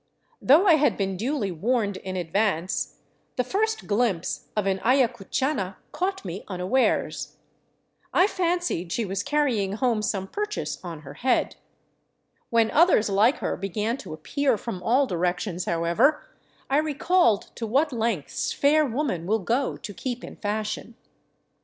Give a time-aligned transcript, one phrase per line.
[0.41, 2.95] Though I had been duly warned in advance,
[3.35, 7.37] the first glimpse of an ayacuchana caught me unawares.
[8.11, 11.01] I 392 THE ROUTE OF THE CONQUISTADORES fancied she was carrying home some purchase on
[11.01, 11.57] her head.
[12.49, 16.23] When others Hke her began to appear from all directions, however,
[16.67, 20.95] I recalled to what lengths fair woman will go to keep in fashion.